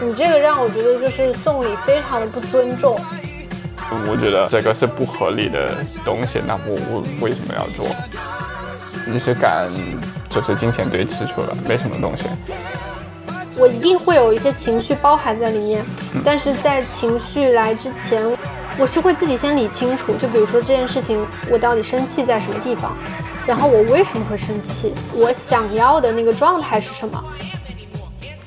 [0.00, 2.98] 你这个让我觉得就是送礼非常的不尊重。
[4.06, 5.72] 我觉得这个是不合理的
[6.04, 7.86] 东西，那我我为什么要做？
[9.12, 9.66] 仪式感
[10.28, 12.24] 就是金钱堆砌出来，没什么东西。
[13.58, 15.84] 我一定会有一些情绪包含在里面，
[16.24, 18.22] 但是在情绪来之前，
[18.78, 20.14] 我是会自己先理清楚。
[20.16, 22.96] 就比如说这件事情，我到底生气在什么地方，
[23.46, 27.24] 然后我为什么会生气，我想要的那个状态是什么。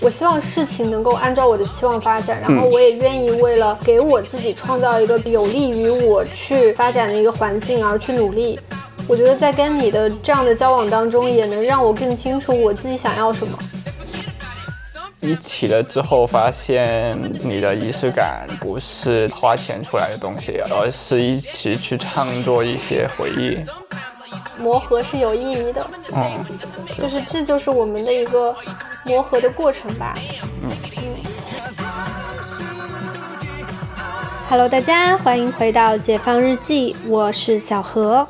[0.02, 8.60] 我希望事情能够按照我的期望发展，然后我也愿意为了给我自己创造一个有利于我去发展的一个环境而去努力。
[9.08, 13.58] 我觉得在跟你的这样的交往当中，也能让我更清楚我自己想要什么。
[15.20, 23.60] 一起了之后，发现你的仪式感不是花钱出来的东西，而是一起去创作一些回忆。
[24.60, 26.46] 磨合是有意义的，嗯，
[26.98, 28.56] 就是这就是我们的一个
[29.06, 30.16] 磨合的过程吧。
[30.64, 31.04] 嗯嗯。
[34.50, 38.28] Hello，大家欢迎回到解放日记，我是小何。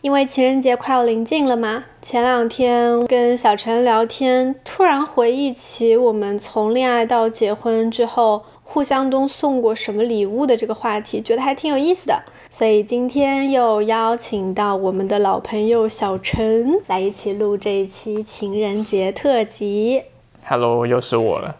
[0.00, 12.22] 因为情人节快要临近了嘛，前两天跟小陈聊天，突然回忆起我们从恋爱到结婚之后，互相都送过什么礼物的这个话题，觉得还挺有意思的。
[12.60, 20.02] 所以今天又邀请到我们的老朋友小陈来一起录这一期情人节特辑。
[20.44, 21.56] Hello，又是我了。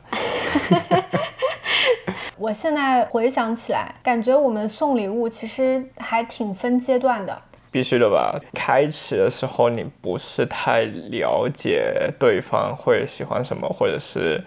[2.36, 7.40] 我现在回想起来，感觉我们送礼物其实还挺分阶段的。
[7.70, 8.38] 必须的吧？
[8.52, 14.44] 开始的时候你不是太了解对方会喜欢什么，或者是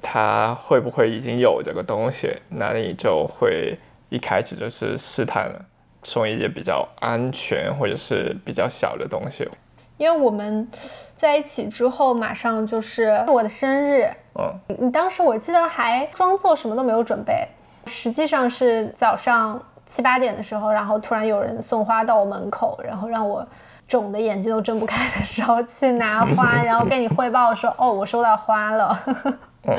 [0.00, 3.76] 他会不会已经有这个东西，那你就会
[4.08, 5.66] 一开始就是试探了，
[6.02, 9.48] 送一些比较安全或者是比较小的东西。
[9.98, 10.68] 因为我们
[11.14, 14.10] 在一起之后，马上就是我的生日。
[14.34, 17.46] 嗯，你当时我记得还装作什么都没有准备，
[17.86, 19.62] 实际上是早上。
[19.84, 23.46] 七八点的时候，然后突然有人送花到我门口，然后让我
[23.86, 28.98] 肿的眼睛都睁不开的时候去拿花， 然后跟你汇报说：“哦，我收到花了。”
[29.68, 29.76] 嗯，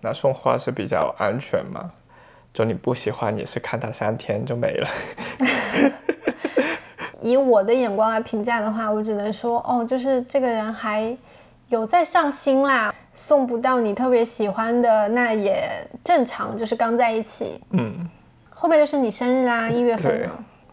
[0.00, 1.90] 那送花是比较安全嘛？
[2.52, 4.88] 就你不喜欢，也是看它三天就没了。
[7.22, 11.16] 以我的眼光来评价的话，我只能说，哦，就是这个人还
[11.68, 12.94] 有在上心啦。
[13.14, 15.68] 送不到你特别喜欢的，那也
[16.02, 17.60] 正常，就是刚在一起。
[17.70, 18.08] 嗯。
[18.48, 20.28] 后面就是你生日啦，一月份的。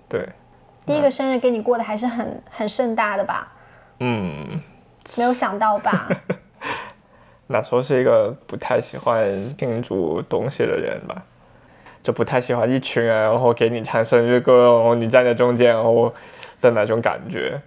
[0.08, 0.30] 对。
[0.86, 3.52] 第一个生日给你过的还是很很盛大的吧？
[4.00, 4.62] 嗯。
[5.18, 6.08] 没有想到吧？
[7.48, 11.22] 那时候是一个不太喜欢庆祝东西的人吧，
[12.02, 16.14] 就不太喜欢一群人，然后给你唱生日歌，然后你站在中间，然后
[16.62, 17.62] 的那种感觉。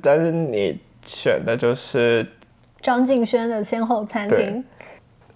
[0.00, 2.26] 但是你选的就是
[2.80, 4.64] 张敬轩的先后餐厅，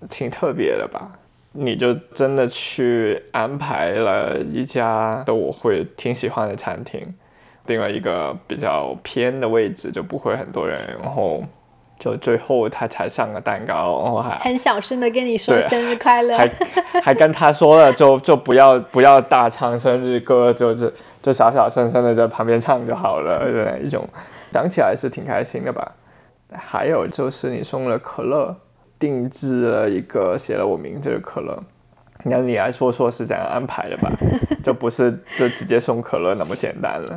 [0.08, 1.10] 挺特别的吧？
[1.52, 7.14] 你就真的去安排了一家的我会挺喜欢的餐厅，
[7.66, 11.42] 定了一个比较偏的位置，就不会很多人，然后
[11.98, 16.50] 就最后他才上了蛋糕，然后还很小声的跟你说生日快乐，还
[17.02, 20.92] 还跟他说了，就就不要不要大唱生日歌，就是
[21.22, 24.08] 就小小声声的在旁边唱就好了，那一种
[24.52, 25.92] 想起来是挺开心的吧。
[26.52, 28.56] 还有就是你送了可乐。
[29.00, 31.56] 定制了一个写了我名字的可乐，
[32.24, 34.10] 那你来说说是怎样安排的吧？
[34.60, 37.16] 就不是就直接送可乐那么简单了。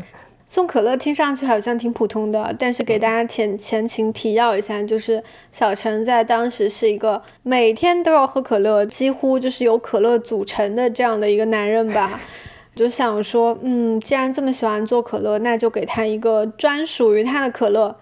[0.52, 12.20] 送可乐听上去好像挺普通的，但是给大家前前情提要一下，就是小陈在当时是一个每天都要喝可乐，几乎就是由可乐组成的这样的一个男人吧。
[12.76, 17.96] 就想说，嗯，既然这么喜欢做可乐，那就给他一个专属于他的可乐。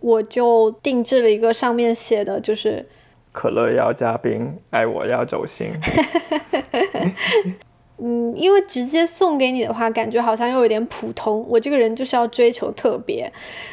[0.00, 2.86] 我就定制了一个上面写的就是。
[3.30, 5.72] 可乐要加冰，爱我要走心。
[8.02, 11.44] 嗯，因为直接送给你的话，感觉好像又有点普通。
[11.48, 13.32] 我这个人就是要追求特别，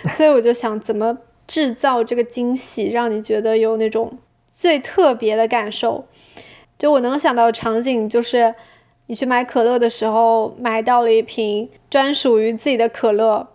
[0.10, 1.18] 所以我就想怎么
[1.48, 4.18] 制造这个惊喜，让你觉得有那种
[4.52, 6.06] 最特别的感受。
[6.78, 8.53] 就我能想到场景，就是
[9.08, 13.47] 你去买可乐的时候，买到了一瓶专属于自己的可乐。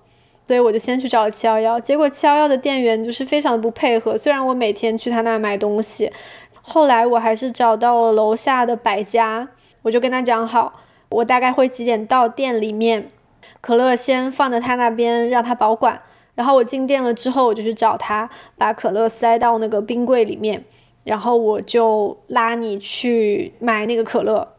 [0.48, 4.18] 所以我就先去找了七幺幺，结果七幺幺的店员就是非常的不配合。
[4.18, 6.12] 虽然我每天去他那买东西，
[6.60, 9.48] 后来我还是找到了楼下的百家，
[9.82, 10.72] 我就跟他讲好，
[11.10, 13.08] 我大概会几点到店里面，
[13.60, 16.00] 可乐先放在他那边让他保管，
[16.34, 20.64] 然后我进店了之后，我就去找他，把可乐塞到那个冰柜里面，
[21.04, 24.54] 然后我就拉你去买那个可乐。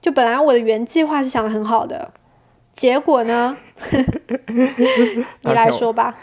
[0.00, 2.12] 就本来我的原计划是想的很好的。
[2.74, 3.56] 结果呢？
[5.42, 6.14] 你来说吧。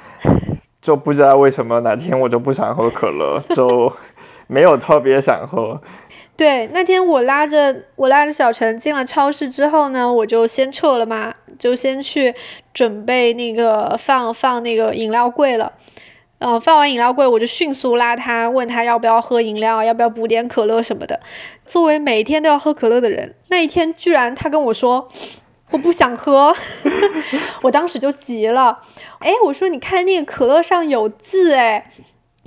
[0.90, 3.94] 就不知道为什么哪天我就不想喝可乐， 就
[4.48, 5.80] 没有特别想喝。
[6.36, 12.34] 对，那天我拉着我拉着小陈进了超市之后呢，我就先撤了嘛，就先去
[12.74, 15.72] 准备那个放放那个饮料柜了。
[16.40, 21.20] 嗯，放完饮料柜，我就迅速拉他，问他要不要喝饮料，要不要补点可乐什么的。
[21.68, 25.08] 作为每天都要喝可乐的人，那一天居然他跟我说
[25.72, 26.56] 我不想喝，
[27.64, 28.80] 我当时就急了。
[29.20, 31.92] 哎，我说你看那个可乐上有字哎，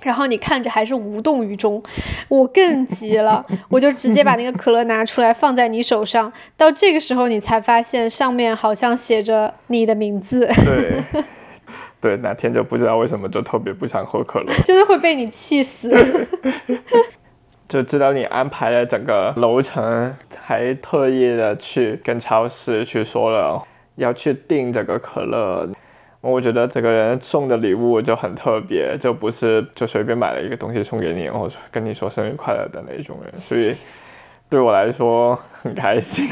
[0.02, 1.82] 然后你看着还是无动于衷，
[2.28, 6.32] 我更急了，我就直接把那个可乐拿出来放在你手上。
[6.56, 10.46] 到这个时候，你才发现上面好像写着你的名字。
[10.64, 11.22] 对。
[12.02, 15.88] 对，哪天就不知道为什么就特别不想喝可乐，真的会被你气死。
[17.72, 23.66] 就知道你安排了整个楼层，还特意的去跟超市去说了
[23.96, 25.66] 要去订这个可乐。
[26.20, 33.74] 我觉得这个人送的礼物就很特别，就不是就随便买了一个东西送给你，然后跟你说生日快乐的那种人，所以
[34.50, 36.28] 对我来说很开心。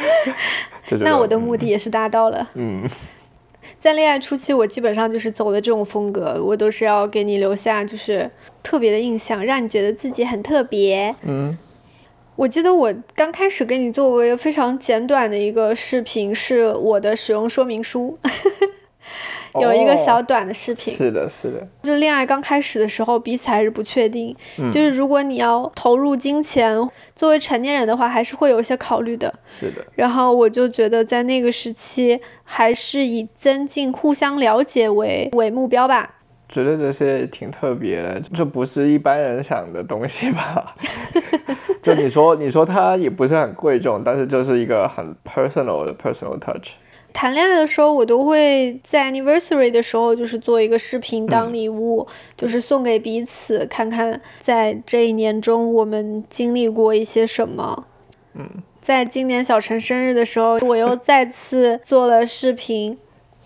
[1.00, 2.46] 那我的目的也是达到了。
[2.52, 2.86] 嗯。
[3.86, 8.28] 在恋爱初期，我基本上就是走的这种风格，我都是要给你留下就是
[8.60, 11.14] 特别的印象，让你觉得自己很特别。
[11.22, 11.56] 嗯，
[12.34, 18.18] 我记得我刚开始给你做过一个非常简短的一个视频，是我的使用说明书。
[19.60, 21.66] 有一个小短的视频，是的，是的。
[21.82, 24.34] 就恋爱刚开始的时候，彼此还是不确定。
[24.72, 26.76] 就是如果你要投入金钱，
[27.14, 29.32] 作为成年人的话，还是会有一些考虑的。
[29.48, 29.84] 是的。
[29.94, 36.14] 然后我就觉得，在那个时期，还是以增进互相了解为为目标吧。
[36.48, 40.74] 觉得这些挺特别的，这不是一般人想的东西吧？
[41.82, 46.70] 就你说，你说它也不是很贵重，但是就是一个很 personal 的 personal touch。
[47.16, 57.86] 谈恋爱的时候，我都会在 anniversary 的时候，就是做一个视频当礼物，就是送给彼此，看看在这一年中我们经历过一些什么。
[58.34, 58.46] 嗯，
[58.82, 62.98] 在今年小陈生日的时候，我又再次做了视频，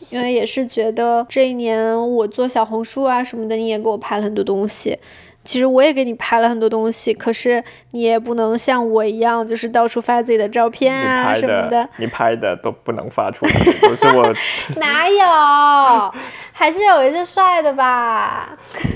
[0.08, 4.98] 因为也是觉得这一年我做小红书啊什么的，你也给我拍了很多东西。
[5.42, 11.88] 其实我也给你拍了很多东西，可是你也不能像我一样，就是到处发自己的照片啊什么的。
[11.96, 13.52] 你拍的都不能发出来，
[13.88, 14.32] 不是我。
[14.80, 16.14] 哪有？
[16.60, 18.50] 还是有一些帅的吧。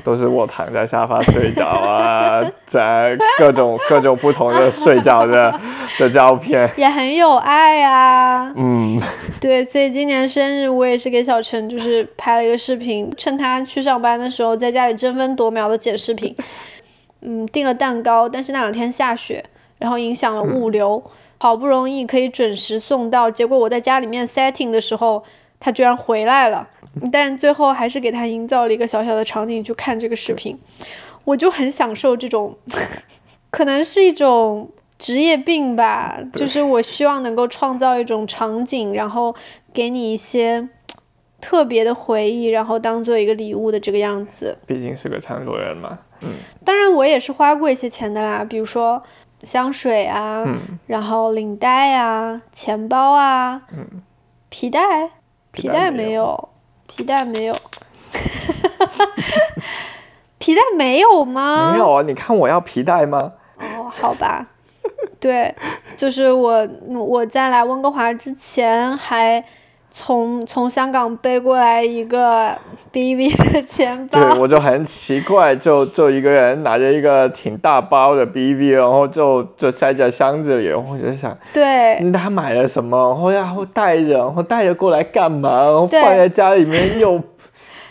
[0.05, 5.59] 都是我躺在沙发睡着啊，在各种各种不同的睡觉的
[5.99, 6.71] 的照片。
[6.77, 8.53] 也很有爱啊。
[8.55, 9.01] 嗯。
[9.41, 16.37] 对，所以今年生日我也是给小陈就是拍了一个视频，趁他去上班的时候，在家里争分夺秒的剪视频。
[17.23, 19.43] 嗯，订了蛋糕，但是那两天下雪，
[19.79, 21.03] 然后影响了物流，
[21.39, 25.25] 好不容易可以准时送到，结果我在家里面 setting 的时候，
[25.59, 26.69] 他居然回来了。
[27.13, 30.59] 但是最后还是给他营造了一个小小的场景，去看这个视频，
[31.25, 32.57] 我就很享受这种，
[33.51, 39.35] 可能是一种职业病吧，就是我希望能够创造一种场景，然后
[39.73, 40.69] 给你一些
[41.41, 44.57] 特别的回忆，然后当做一个礼物的这个样子。
[44.67, 45.99] 毕竟是个创作人嘛。
[46.23, 46.31] 嗯
[46.65, 49.03] 当然，我也是花过一些钱的啦，比如说
[49.43, 50.43] 香水啊，
[50.87, 53.61] 然后领带啊，钱包啊，
[54.49, 55.11] 皮带，
[55.53, 56.49] 皮带没有，
[56.87, 57.57] 皮带没有，
[60.39, 61.73] 皮带没有吗？
[61.73, 63.33] 没有啊，你看我要皮带吗？
[63.59, 64.47] 哦，好吧，
[65.21, 65.55] 对，
[65.97, 69.45] 就是我我在来温哥华之前还。
[69.97, 72.51] 从从香港背过来一个
[72.93, 85.63] BV 的钱包，对我就很奇怪，就就一个人拿着一个挺大包的 BV，然后就就塞在箱子里，我就想，对，他买了什么，然后然后带着，然后带着过来干嘛？
[85.63, 87.23] 然后放在家里面又。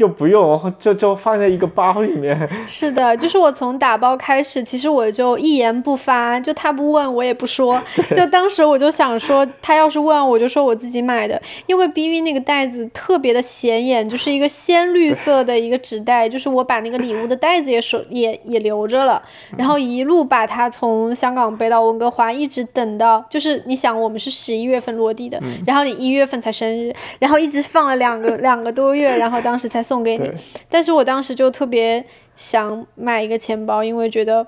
[0.04, 2.38] 又不用，就就放在一个包里面。
[2.68, 7.82] 是的，就是我从打包开始，其实我就一言不发，就他不问我也不说。
[8.14, 19.22] 就当时我就想说，他要是问，我就说我自己买的，因为 B V 那个袋子特别的显眼，就是一个鲜绿色的一个纸袋，就是我把那个礼物的袋子也手也也留着了，
[19.58, 29.82] 然后一路把它从香港背到温哥华，一直等到就是你想我们是十一月份落地的，然后你一月份才生日，然后一直放了两个两个多月，然后当时才。
[29.94, 30.28] 送给你，
[30.68, 32.04] 但是我当时就特别
[32.36, 34.46] 想买一个钱包，因为觉得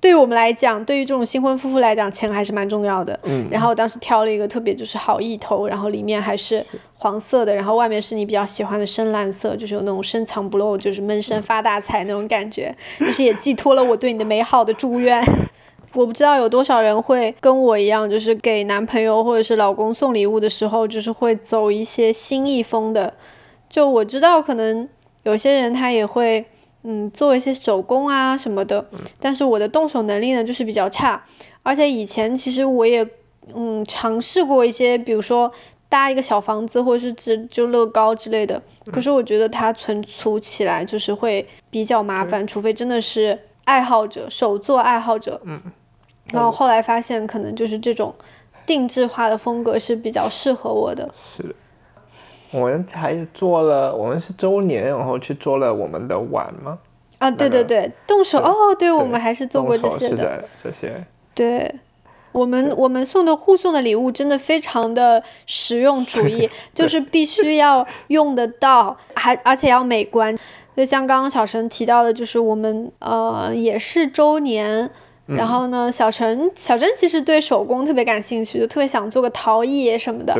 [0.00, 3.18] 对于我们来讲，对于这种新婚夫妇来讲，钱还是蛮重要的。
[3.24, 6.64] 嗯，然后我当时挑了一个特别就是好意头，然后里面还是
[6.94, 15.20] 黄色的，然后外面是你比较喜欢的深蓝色，就是有那种深藏不露，就是闷声发大财那种感觉， 就是也寄托了我对你的美好的祝愿。
[15.94, 23.12] 我不知道有多少人会跟我一样，就是给男朋友或者是老公送礼物的时候，就是会走一些心意风的。
[23.72, 24.86] 就我知道，可能
[25.22, 26.44] 有些人他也会
[26.82, 28.84] 嗯做一些手工啊什么的，
[29.18, 31.24] 但是我的动手能力呢就是比较差，
[31.62, 33.02] 而且以前其实我也
[33.54, 35.50] 嗯尝试过一些，比如说
[35.88, 38.60] 搭一个小房子或者是只就乐高之类的，
[38.92, 45.58] 可是我觉得它存储起来就是会比较麻烦，除非真的是爱好者手作爱好者，嗯，
[46.30, 48.14] 然后后来发现可能就是这种
[48.66, 51.08] 定制化的风格是比较适合我的。
[51.18, 51.54] 是的。
[52.52, 56.78] 我们还做了，我们是周年，然后去做了我们的碗吗？
[57.18, 60.92] 啊，对对对，动手哦，对，我们还是做过这些的，这些。
[61.34, 61.74] 对，
[62.32, 70.36] 我们我们送的互送的礼物真的非常的实用主义， 就是必须要用得到，还而且要美观。
[70.76, 74.90] 就像刚刚小陈提到的，就是我们呃也是周年。
[75.26, 80.36] 然后呢，小陈，小陈其实对手工特别感兴趣，就特别想做个陶艺什么的。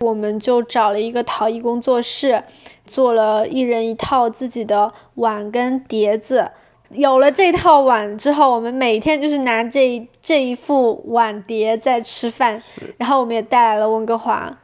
[0.00, 2.44] 我们就找了一个陶艺工作室，
[2.84, 6.50] 做了一人一套自己的碗跟碟子。
[6.90, 12.62] 有了这套碗之后，我们每天就是拿这这一副碗碟在吃饭。
[12.98, 14.56] 然后我们也带来了温哥华，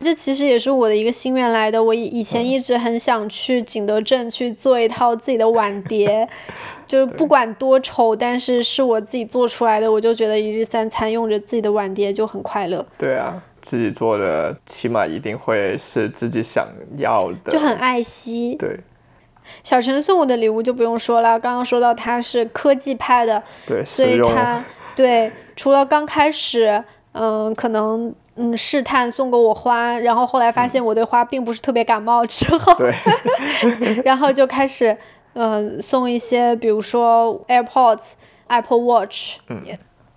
[0.00, 1.84] 这其实也是我的一个心愿来的。
[1.84, 6.28] 我以以前一直很想去景德镇去做一套自己的碗碟。
[6.88, 12.84] 就是不管多丑，但是是我自己做出来的，我就觉得一日三餐用着自己的碗碟就很快乐。
[12.96, 16.66] 对啊，自己做的起码一定会是自己想
[16.96, 18.56] 要的，就很爱惜。
[18.56, 18.80] 对，
[19.62, 24.64] 小陈送我的礼物就不用说了，刚刚说到他是科技派的，对，所以他
[24.96, 32.94] 对除了刚开始，嗯，可能嗯试探送过我花，然后后来发现我对花并不是特别感冒之后，对，
[34.04, 34.96] 然后就开始。
[35.34, 38.14] 嗯，送一些，比如说 AirPods、
[38.48, 39.62] Apple Watch，嗯，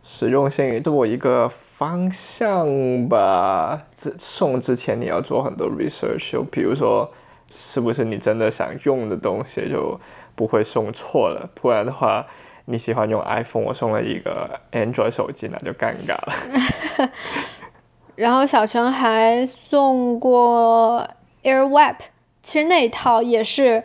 [0.03, 2.67] 实用性作为一个方向
[3.07, 3.83] 吧。
[3.93, 7.11] 之送之前你要做很多 research，就比如说
[7.49, 9.99] 是不是你真的想用的东西，就
[10.33, 11.47] 不会送错了。
[11.53, 12.25] 不然的话，
[12.65, 17.11] 你喜欢用 iPhone，我送了一个 Android 手机，那就尴尬了。
[18.15, 21.07] 然后小陈还送过
[21.43, 21.97] AirWrap，
[22.41, 23.83] 其实那一套也是。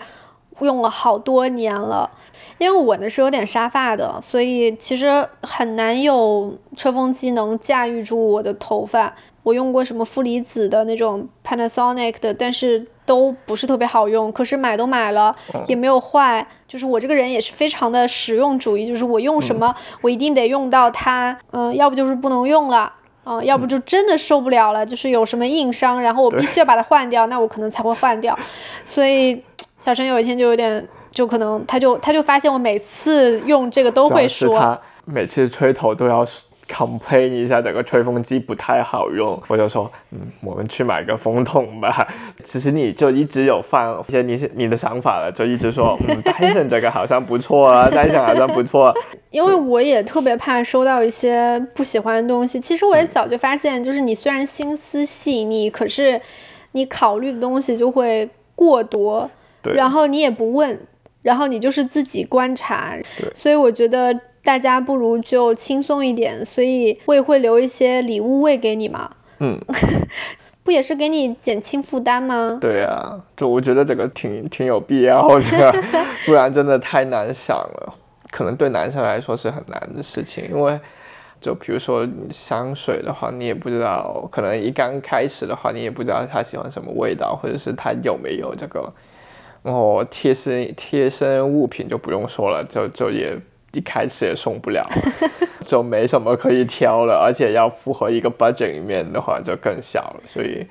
[0.65, 2.11] 用了好多年了，
[2.59, 9.15] 因为我呢是有点沙发的，所以其实很难有吹风机能驾驭住我的头发。
[9.43, 14.33] 我用过什么负离子的那种 Panasonic 的，但是都不是特别好用。
[14.33, 15.37] 可是买都买了，
[15.69, 16.45] 也没有坏。
[16.67, 21.39] 就是我这个人也是非常的实用主义，就是我用什么，我一定得用到它。
[21.53, 22.93] 嗯，要不就是不能用了，
[23.25, 28.37] 嗯，要不就真的受不了了，就是有什么硬伤，然后我必须要把它换掉，那我可能才会换掉。
[28.85, 29.41] 所以。
[29.79, 36.27] 小陈有一天就有点，就可能他就他就发现我每次用这个都会说，他每次吹头都要
[36.69, 39.41] complain 一下，整个吹风机不太好用。
[39.47, 42.09] 我就说，嗯，我们去买个风筒吧。
[42.43, 48.93] 其实你就一直有放一些你你的想法了，就一直说，嗯，戴森这个好像不错啊，戴森好像不错。
[49.31, 52.59] 因为我也特别怕收到一些不喜欢的东西。
[52.59, 56.21] 其实我也早就发现，就是你虽然心思细腻，可是
[56.73, 59.31] 你考虑的东西就会过多。
[59.75, 60.79] 然后你也不问，
[61.23, 62.97] 然后你就是自己观察，
[63.35, 69.11] 所以我觉得大家不如就轻松一点，所以我也会留一些礼物喂给你嘛。
[69.41, 69.59] 嗯，
[70.63, 72.59] 不也是给你减轻负担吗？
[72.61, 75.75] 对呀，就我觉得这个挺挺有必要的，
[76.25, 77.95] 不然真的太难想了。
[78.31, 80.79] 可能对男生来说是很难的事情，因为
[81.41, 88.93] 就比如说香水的话，你也不知道，可能一刚开始的话，你也不知道他喜欢什么味道，或者是他有没有这个。
[89.67, 93.37] 然后贴身贴身物品就不用说了，就就也
[93.73, 94.89] 一开始也送不了，
[95.67, 100.65] 就没什么可以挑了，而且要符合一个 budget 里面的话就更小了，所以，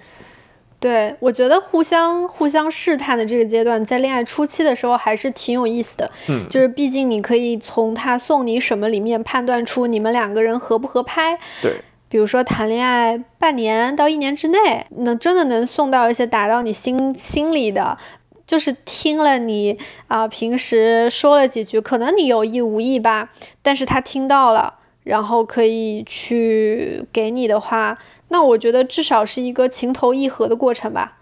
[0.80, 11.74] 对我觉得互相互相试探的这个阶段，在恋爱初期的时候还是挺有意思的，嗯，就是毕竟你可以从他送你什么里面判断出你们两个人合不合拍，对，
[12.08, 17.98] 比如说谈恋爱半年到一年之内，能真的能送到一些打到你心心里的。
[18.46, 27.98] 就是听了你啊，平时说了几句，可能你有意无意吧，但是他听到了，然后可以去给你的话，
[28.30, 31.18] 那我觉得至少是一个情投意合的过程吧。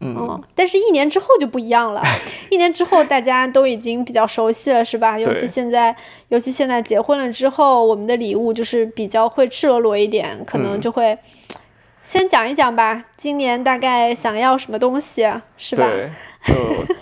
[0.00, 2.02] 嗯，但是，一年之后就不一样了。
[2.50, 5.18] 一年之后，大家都已经比较熟悉了，是吧？
[5.18, 5.96] 尤其现在，
[6.28, 11.16] 尤其现在结婚了之后，我们的礼物就是比较会赤裸裸一点，可能就会。
[12.04, 15.88] 先讲一讲吧，今年大概想要什么东西，是吧？
[15.88, 16.10] 对，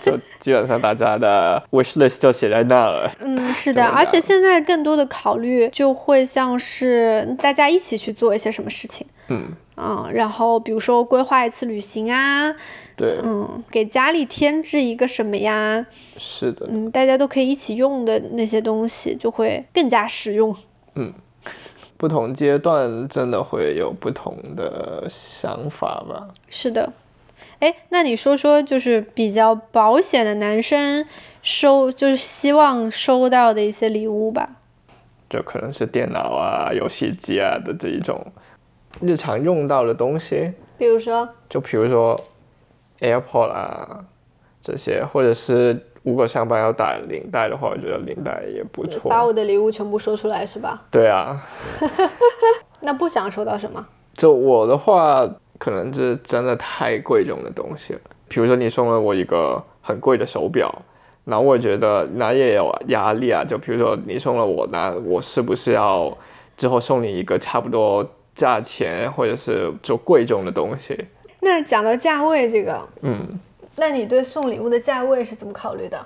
[0.01, 3.11] 就就基本上大家的 wish list 就写在那了。
[3.19, 9.05] 嗯，是的，而且现在更多的考虑就会像是大家一起去做一些什么事情。
[9.27, 12.53] 嗯嗯，然后比如说规划一次旅行啊，
[12.95, 15.85] 对，嗯，给家里添置一个什么呀，
[16.17, 20.55] 是的，嗯，大家都可以一起用的那些东西，就会更加实用。
[22.03, 26.27] 不同阶段真的会有不同的想法吧。
[26.49, 26.91] 是的，
[27.59, 31.07] 哎，那你说说，就是比较保险的男生
[31.41, 34.49] 收，就是希望收到的一些礼物吧。
[35.29, 38.21] 就可能是电脑啊、游戏机啊的这一种
[38.99, 42.19] 日常用到的东西，比如说，就比如说
[42.99, 44.03] AirPod 啊
[44.61, 49.09] 这些，或者是如果上班要带领带的话，我觉得领带也不错。
[49.09, 50.81] 把我的礼物全部说出来是吧？
[50.91, 51.41] 对啊，
[52.81, 53.85] 那不想收到什么？
[54.13, 57.99] 就我的话，可能是真的太贵重的东西了。
[58.27, 60.73] 比如说你送了我一个很贵的手表，
[61.25, 63.43] 然后我觉得那也有压力啊。
[63.43, 66.15] 就比如说你送了我，那我是不是要
[66.57, 68.05] 之后送你一个差不多
[68.35, 70.97] 价钱或者是就贵重的东西？
[71.39, 73.39] 那讲到价位这个，嗯，
[73.75, 76.05] 那你对送礼物的价位是怎么考虑的？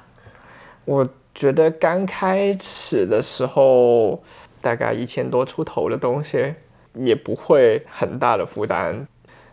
[0.86, 4.24] 我觉得刚开始的时候，
[4.62, 6.56] 大概一千多出头的东西
[6.94, 9.06] 也不会很大的负担，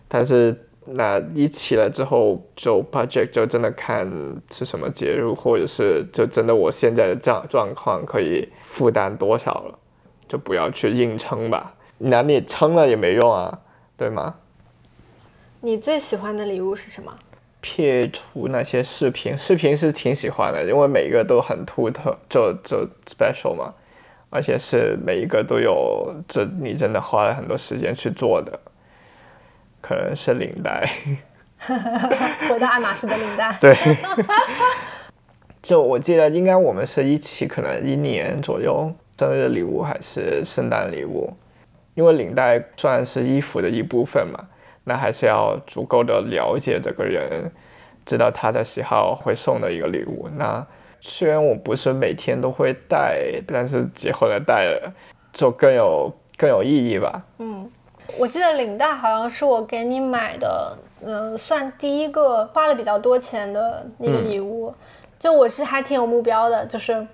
[0.06, 4.09] 但是那一起了之后，就 budget 就真的看
[4.50, 9.78] 是什么节日，或者是就真的我现在的状状况可以负担多少了，
[10.28, 11.75] 就不要去硬撑吧。
[11.99, 13.59] 那你撑了也没用啊，
[13.97, 14.37] 对吗？
[15.61, 17.12] 你最喜欢的礼物是什么？
[17.64, 23.73] 撇除那些视频，视频是挺喜欢的，因为每一个都很独特，就就 special 嘛，
[24.28, 28.61] 而且是每一个都有，这你真的花了很多时间去做的，
[29.80, 30.87] 可能是领带，
[32.50, 33.56] 回到爱马仕的领带。
[33.59, 33.75] 对，
[35.62, 41.33] 就我记得应该我们是一起，可能一年左右，生日礼物还是圣诞礼物，
[41.94, 44.49] 因为领带算是衣服的一部分嘛。
[44.84, 47.50] 那还是要足够的了解这个人，
[48.04, 50.28] 知道他的喜好，会送的一个礼物。
[50.36, 50.66] 那
[51.00, 54.92] 虽然我不是每天都会带，但是结婚了带了，
[55.32, 57.22] 就更有更有意义吧。
[57.38, 57.70] 嗯，
[58.18, 64.75] 我记得领带好像是我给你买的，嗯，算第一个花了比较多钱的那个礼物。
[65.18, 67.06] 就我是还挺有目标的，就是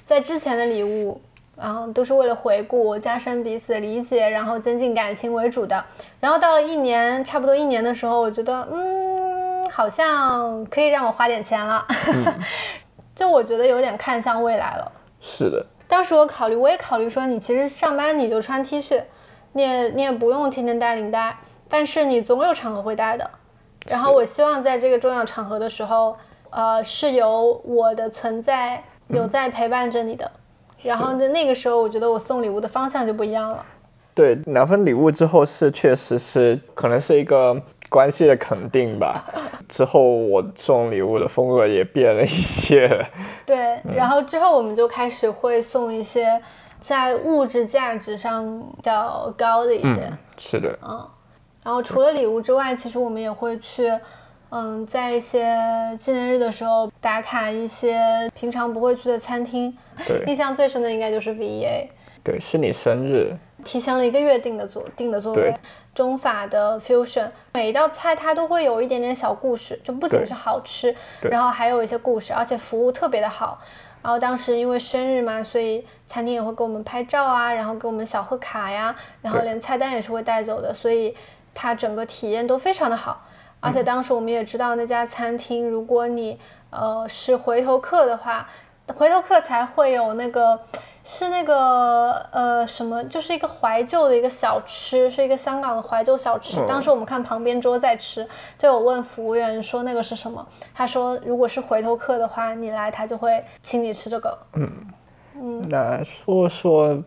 [0.00, 1.20] 在之前的礼物。
[1.56, 5.84] 然后，都是为了回顾、加深彼此理解，然后增进感情为主的。
[6.18, 11.86] 然后到了一年，差不多一年的时候，我觉得，嗯，好像可以让我花点钱了。
[13.14, 14.92] 就我觉得有点看向未来了。
[15.20, 15.64] 是的。
[15.86, 19.02] 当时我考虑，我也考虑说，你其实上班你就穿 T 恤，
[19.52, 21.36] 你也你也不用天天带领带，
[21.68, 23.30] 但是你总有场合会带的。
[23.86, 26.16] 然后我希望在这个重要场合的时候，
[26.48, 30.30] 呃，是有我的存在有在陪伴着你的。
[30.82, 33.64] 然后在那个时候，我觉得我送礼物的方向就不一样了。
[34.14, 37.56] 对，拿份礼物之后是确实是可能是一个
[37.88, 39.24] 关系的肯定吧。
[39.68, 43.06] 之后我送礼物的风格也变了一些。
[43.46, 46.40] 对，然后之后我们就开始会送一些
[46.80, 50.12] 在物质价值上比较高的一些。
[50.36, 50.78] 是的。
[50.86, 51.08] 嗯，
[51.62, 53.90] 然后除了礼物之外，其实我们也会去。
[54.54, 55.56] 嗯，在一些
[55.98, 59.74] 纪念日的时候打卡一些平常不会去的餐厅。
[60.06, 61.88] 对，印象最深的应该就是 VEA。
[62.22, 63.34] 对，是你生日，
[63.64, 65.54] 提前了一个月订的座订的座位。
[65.94, 73.58] 中法的 fusion，每一道菜它都会有一点点小故事，就不仅是好吃，然后还有一些故事，而且服务特别的好。
[74.02, 81.14] 然后当时因为生日嘛，所以餐厅也会给我们拍照啊，然后给我们小贺卡呀，然后连菜单也是会带走的，所以
[81.54, 83.26] 它整个体验都非常的好。
[83.62, 86.38] 而且当时我们也知道那家餐厅，如果你
[86.70, 88.46] 呃是回头客的话，
[88.94, 90.58] 回头客才会有那个
[91.04, 96.60] 是那个呃什么，就是一个怀旧的一个小吃，是一个香港的怀旧小吃。
[96.66, 100.44] 当时我们看旁边桌在吃，就有问服务员说那个是什么，
[100.74, 104.36] 他说如果是回头客的话，你来他就会请你吃这个。
[104.54, 104.70] 嗯
[105.34, 107.02] 嗯，那说说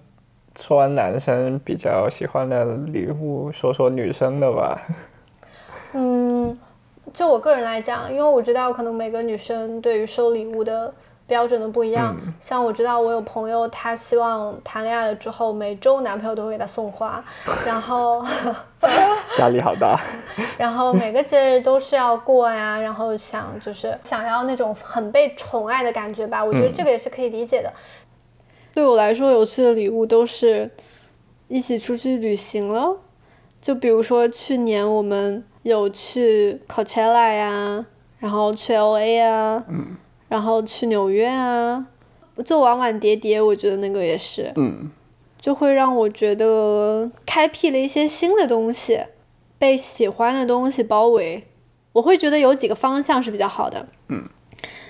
[0.57, 4.81] 说完男生比较喜欢的礼物，说说女生的吧。
[5.97, 6.53] 嗯，
[7.13, 10.93] 就我个人来讲，因为我知道可能每个女生对于收礼物的
[11.25, 12.13] 标准都不一样。
[12.41, 17.23] 像我知道我有朋友，她希望谈恋爱了之后每周男朋友都会给她送花，
[17.65, 18.21] 然后
[19.39, 19.97] 压力好大。
[20.59, 26.43] 然后每个节日都是要过呀，然后想就是想要那种很被宠爱的感觉吧。
[26.43, 27.71] 我觉得这个也是可以理解的。
[28.73, 30.69] 对我来说，有趣的礼物都是
[31.47, 32.97] 一起出去旅行了。
[33.61, 35.45] 就比如说去年我们。
[35.65, 37.83] 有去 Coachella 呀，
[38.19, 39.65] 然后去 LA 啊，
[40.29, 41.87] 然后去纽约啊，
[42.45, 44.53] 就玩玩叠叠，我觉得那个也是，
[45.39, 49.05] 就会让我觉得开辟了一些新的东西，
[49.57, 51.47] 被喜欢的东西包围。
[51.93, 54.29] 我会觉得有几个方向是比较好的，嗯，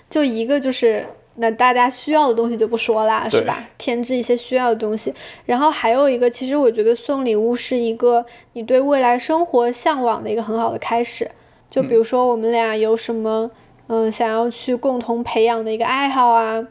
[0.09, 3.63] 就一个就是那大家需要的东西就不说啦，是吧？
[3.77, 5.13] 添置一些需要的东西。
[5.45, 11.29] 然后还有一个，其实我觉得送礼物是一个你对未来生活向往的一个很好的开始。
[11.69, 13.51] 就比如说我们俩有什么，
[13.87, 16.65] 嗯，想要去共同培养的一个爱好啊，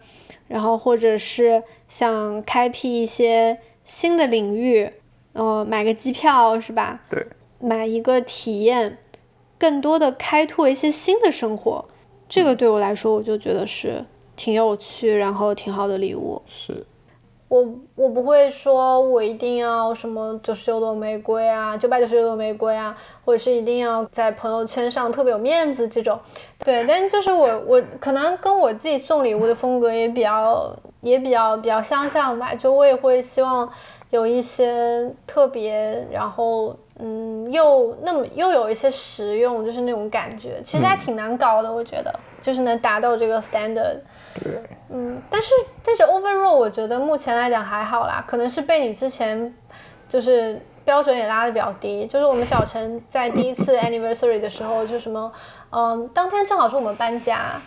[0.48, 3.58] 然后或者是想开辟一些。
[3.86, 4.90] 新的领域，
[5.34, 7.02] 呃，买个机票是吧？
[7.10, 7.26] 对。
[7.60, 8.96] 买一个体验，
[9.58, 11.84] 更多的开拓一些新的生活，
[12.26, 16.40] 这个对我来说，我就觉得是挺有趣，然后挺好的礼物。
[16.48, 16.84] 是。
[17.46, 26.18] 我我不会说我一定要什么九十九朵玫瑰啊，九百九十九朵玫瑰啊，或者是一定要在朋友圈上特别有面子这种。
[26.64, 33.70] 对，但就是我我可能跟我自己送礼物的风格也比较也比较比较相像吧，就我也会希望
[34.10, 42.12] 有一些特别，然后嗯又那么又有一些实用，就是那种感觉，其实还挺难搞的，我觉得
[42.44, 44.00] 就是能达到这个 standard。
[44.34, 44.62] 对。
[44.90, 49.52] 嗯，但是但是 overall 我觉得目前来讲还好啦，可能是被你之前
[50.06, 55.32] 就是标准也拉的比较低，就是我们小陈在第一次 anniversary 的时候就什么。
[55.70, 57.60] 嗯，当天正好是我们搬家，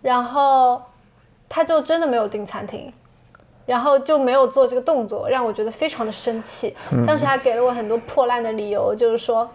[0.00, 0.80] 然后
[1.46, 2.90] 他就真的没有订餐厅，
[3.66, 6.74] 然后就没有做这个动作，让我觉得非常的生气。
[7.06, 9.48] 当时还给了我很多破烂的理由，就是说，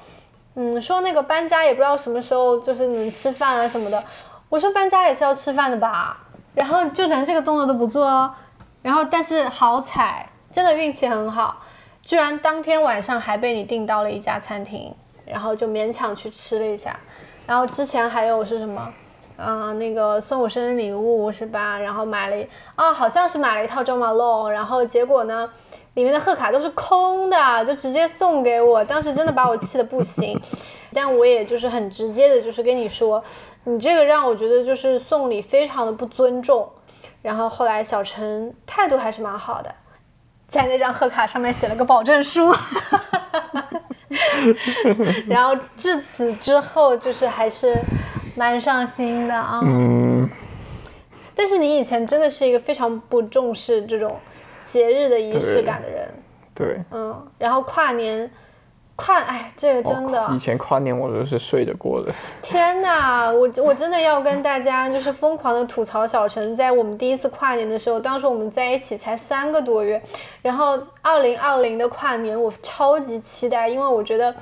[0.53, 4.01] 嗯，说那个搬家也不知道什么时候就是能吃饭啊什么的。
[4.49, 6.17] 我说搬家也是要吃饭的吧，
[6.55, 8.33] 然后就连这个动作都不做，
[8.81, 11.57] 然后但是好彩，真的运气很好，
[12.01, 14.93] 居然当天晚上还被你订到了一家餐厅，
[15.25, 16.97] 然后就勉强去吃了一下。
[17.45, 18.93] 然后之前还有是什么，
[19.37, 21.77] 嗯，那个送我生日礼物是吧？
[21.79, 25.49] 然后买了啊，好像是买了一套 Jo Malone，然后结果呢，
[25.95, 30.41] 里面的贺卡都是空的，就直接送给我，当时真的把我气的不行。
[30.93, 33.23] 但我也就是很直接的，就是跟你说，
[33.69, 36.71] 你这个让我觉得就是送礼非常的不尊重。
[37.21, 39.75] 然后后来小陈态度还是蛮好的，
[40.47, 42.49] 在那张贺卡上面写了个保证书。
[45.27, 47.75] 然后至此之后，就是还是
[48.35, 49.59] 蛮上心的啊。
[49.61, 50.29] 嗯。
[51.35, 54.17] 但是你以前真的是一个非常不重视这种
[54.63, 56.09] 节日的仪式感的人。
[56.55, 56.81] 对。
[56.91, 58.31] 嗯，然后跨年。
[58.97, 62.11] 跨哎，这个真的，以前跨年我都是睡着过的。
[62.43, 70.01] 天哪，我我真的要跟大家就是疯狂的吐槽小陈，在我们第一次跨年的时候，当时我们在一起才三个多月，
[70.41, 74.35] 然后二零二零的跨年我超级期待，因为我觉得。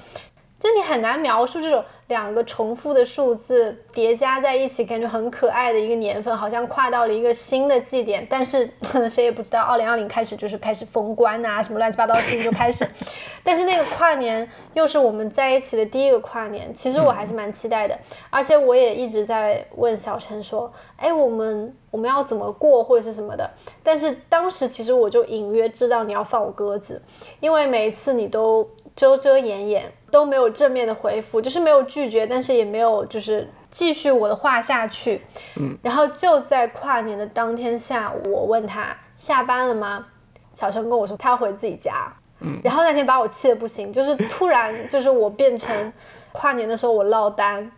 [0.58, 8.26] 就你很难描述这种两个重复的数字叠加在一起，感觉很可爱的一个年份，好像跨到了一个新的祭点。
[8.30, 8.68] 但是
[9.10, 12.88] 谁也不知道，二零二零开始就是开始封关啊，什么乱七八糟的事情就开始。
[13.44, 18.00] 但是那个跨年又是我们在一起的第一个跨年，其实我还是蛮期待的。
[18.30, 23.48] 而且我也一直在问小陈说，哎，我们我们要怎么过或者是什么的。
[23.84, 27.02] 但是当时其实我就隐约知道你要放我鸽子，
[27.42, 29.92] 因为每一次你都遮遮掩掩。
[30.16, 35.22] 都没有正面的回复，就是没有拒绝，但是也没有就是继续我的话下去。
[35.58, 40.06] 嗯，然后就在跨年的当天下午，我问他下班了吗？
[40.54, 42.14] 小陈跟我说他要回自己家。
[42.40, 45.92] 嗯，然后那天把我气的不行，就是突然就是我变成
[46.32, 47.70] 跨年的时候我落单，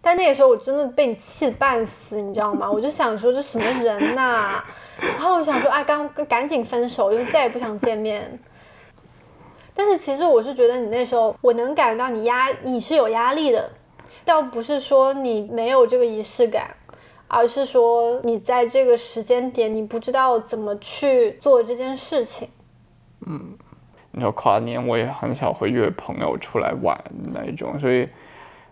[0.00, 2.70] 但那个时候我真的被你气得半死，你知道吗？
[2.72, 4.64] 我就想说这什么人呐？
[4.98, 8.38] 然后我想说啊，刚赶紧分手，因为再也不想见面。
[9.78, 13.70] 但是其实我是觉得你那时候，我能感觉到你压，你是有压力的，
[14.24, 16.74] 倒不是说你没有这个仪式感，
[17.28, 22.48] 而是说你在这个时间点，你不知道怎么去做这件事情。
[23.26, 23.58] 嗯，
[24.12, 26.98] 你说跨年我也很少会约朋友出来玩
[27.34, 28.08] 那一种，所以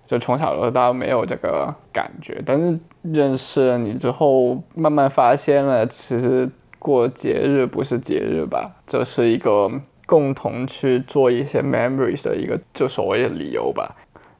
[0.06, 2.42] 就从小到大没有这个感觉。
[2.46, 9.70] 但是认识了你之后，慢慢发现了，其实过节日不是节日吧，这是一个。
[10.06, 13.94] 共同去做一些 memories 的一个就所谓的理由吧。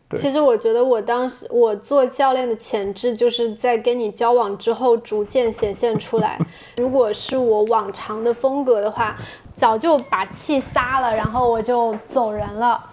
[0.09, 6.39] 对，其实我觉得我当时我做教练的潜质就是在跟你交往之后逐渐显现出来。
[6.77, 9.17] 如果是我往常的风格的话，
[9.57, 12.85] 早就把气撒了，然后我就走人了。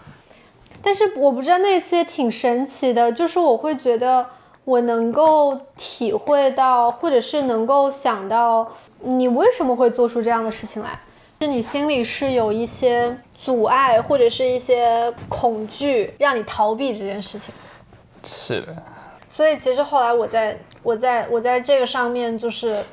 [0.82, 4.26] 但是我不知道那次也挺神奇的，就是我会觉得
[4.64, 8.68] 我能够体会到，或者是能够想到
[9.02, 10.98] 你为什么会做出这样的事情来。
[11.42, 17.52] 是你心里是有一些阻碍，或者是一些恐惧，让你逃避这件事情。
[18.24, 18.68] 是的。
[19.28, 22.84] 所以其实后来我在我在我在这个上面就是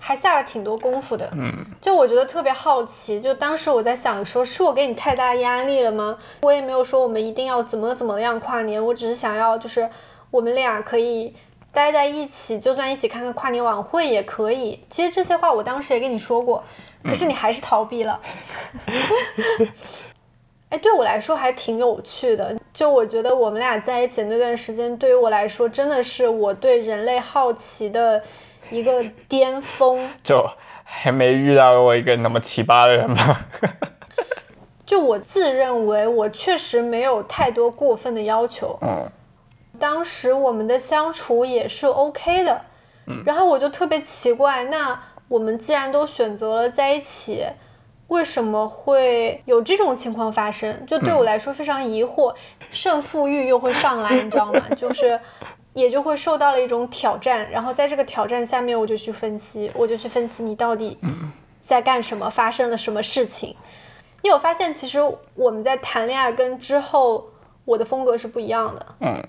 [0.00, 1.30] 还下了挺多功夫的。
[1.34, 6.18] 嗯，就我觉得特别好奇，就当时我在想说，是我给你太大压力了吗？
[6.42, 9.88] 我也没有说我们一定要怎么怎么样跨年，我只是想要就是
[10.32, 11.32] 我们俩可以
[11.72, 14.82] 待在一起，就算一起看看跨年晚会也可以。
[14.88, 16.64] 其实这些话我当时也跟你说过，
[17.04, 18.20] 可是你还是逃避了。
[20.70, 22.56] 哎，对我来说还挺有趣的。
[22.72, 28.22] 就我觉得我们俩在一起那段时间，对于我来说真的是我对人类好奇的
[28.70, 30.08] 一个巅峰。
[30.22, 30.44] 就
[30.84, 33.46] 还没遇到过一个那么奇葩的人吧？
[34.84, 38.78] 就我自认为我确实没有太多过分的要求。
[38.82, 39.10] 嗯。
[39.78, 42.62] 当时我们的相处也是 OK 的。
[43.06, 43.22] 嗯。
[43.24, 47.46] 然后我就特别奇怪，那我们既然都选择了在一起。
[48.08, 50.86] 为什么会有这种情况发生？
[50.86, 52.34] 就对我来说非常疑惑，
[52.70, 54.64] 胜负欲又会上来，你知道吗？
[54.74, 55.20] 就是
[55.74, 60.96] 也就会受到了一种挑战，然后在这个挑战下面，我就去分析，我就去分析你到底
[61.62, 63.54] 在干什么，发生了什么事情。
[64.22, 64.98] 你有发现，其实
[65.34, 67.26] 我们在谈恋爱跟之后，
[67.66, 68.86] 我的风格是不一样的。
[69.00, 69.22] 嗯，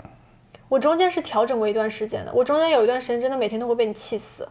[0.70, 4.48] 我中间是调整过一段时间的，我中间有一段时间真的每天都会被你气死。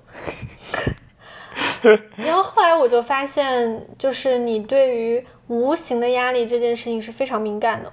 [2.17, 7.93] 然后后来我就发现，就是你对于无形的压力这件事情是非常敏感的。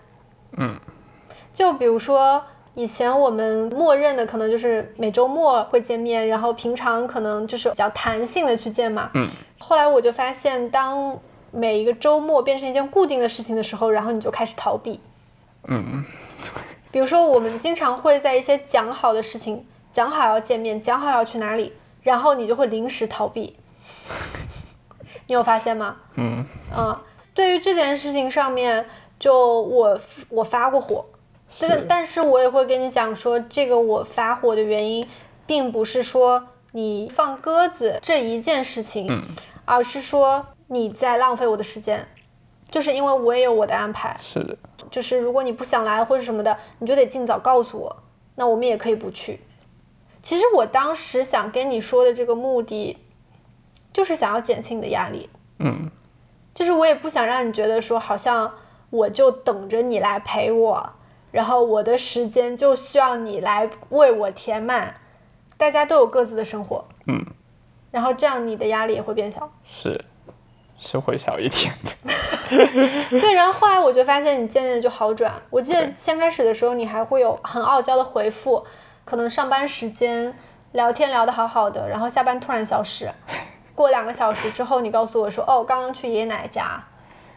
[0.57, 0.79] 嗯，
[1.53, 9.11] 就比如说以前我们默认的可能就是每周末会见面，然后平常可能就是比较弹性的去见嘛。
[9.13, 9.29] 嗯。
[9.59, 11.19] 后来我就发现，当
[11.51, 14.99] 每一个周末变成一件固定的事情的时候，然后你就开始逃避。
[15.67, 16.03] 嗯。
[16.95, 21.73] 比如说，我们经常会在一些讲好的事情，讲好要见面，讲好要去哪里。
[22.03, 23.57] 然后你就会临时逃避，
[25.27, 25.97] 你有发现吗？
[26.13, 26.45] 嗯。
[26.73, 26.97] 嗯，
[27.33, 28.87] 对于这件事情上面，
[29.19, 31.03] 就我我发过火，
[31.59, 35.05] 但但是我也会跟你讲说，这个我发火的原因，
[35.45, 39.21] 并不是说你放鸽子这一件事情，
[39.65, 42.07] 而是说你在浪费我的时间，
[42.75, 44.19] 就是因为我也有我的安排。
[44.21, 44.57] 是的，
[44.91, 48.03] 就是如果你不想来或者什么的，你就得尽早告诉我，
[48.35, 49.39] 那我们也可以不去。
[50.21, 52.97] 其实我当时想跟你说的这个目的，
[53.93, 55.29] 就是想要减轻你的压力。
[55.59, 55.89] 嗯，
[56.53, 58.53] 就是我也不想让你觉得说，好像
[58.89, 60.89] 我就等着你来陪我，
[61.31, 64.95] 然后我的时间就需要你来为我填满。
[65.55, 66.83] 大家都有各自的生活。
[67.07, 67.25] 嗯，
[67.89, 69.49] 然后这样你的压力也会变小。
[69.63, 70.03] 是，
[70.77, 72.13] 是会小一点的。
[73.19, 75.33] 对，然后后来我就发现你渐渐的就好转。
[75.49, 78.65] 我记得先开始的时候，你还会有很傲娇的回复。
[79.03, 80.35] 可能上班时间
[80.71, 83.07] 聊天聊得好好的，然后下班突然消失，
[83.75, 86.83] 过两个小时之后，你告诉我说，哦，刚刚去爷爷奶奶家，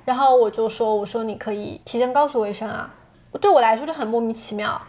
[0.07, 2.89] 然后我就说，我说你可以提前告诉我一声啊，
[3.39, 4.81] 对我来说就很莫名其妙，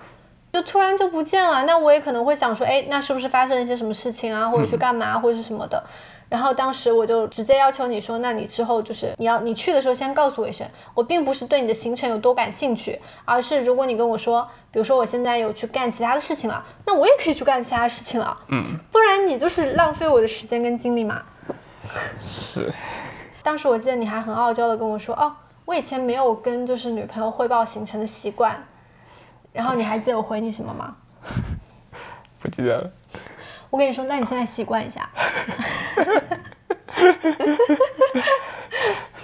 [0.53, 5.83] 就突然就不见了，那我也可能会想说，哎，那是不是发生了一些什么事情啊，或者去干嘛，或者是什么的。
[6.29, 10.65] 然后当时我就直接要求你说，那你之后就是你要你去的时候先告诉我一声。
[10.93, 18.37] 我并不是对你的行程有多感兴趣，而是如果你跟我说，比如说我现在有去干其他的事情了，那我也可以去干其他事情了。
[18.49, 21.23] 嗯，不然你就是浪费我的时间跟精力嘛。
[22.21, 22.71] 是。
[23.41, 28.63] 当时我记得你还很傲娇的跟我说，哦，我以前没有跟就是女朋友汇报行程的习惯。
[29.51, 30.95] 然后你还记得我回你什么吗？
[32.39, 32.91] 不记得了。
[33.69, 35.10] 我跟你说，那你现在习惯一下。